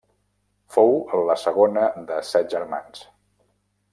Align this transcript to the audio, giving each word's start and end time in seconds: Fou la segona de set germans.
Fou 0.75 0.95
la 1.29 1.35
segona 1.43 1.85
de 2.09 2.19
set 2.31 2.51
germans. 2.57 3.07